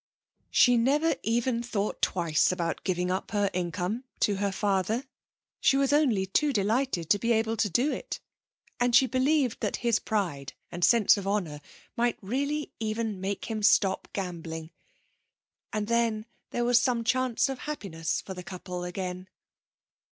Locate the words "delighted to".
6.51-7.19